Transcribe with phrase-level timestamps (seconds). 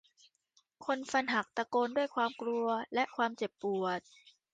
[0.85, 3.99] คนฟันหักตะโกนด้วยความกลัวและความเจ็บปวด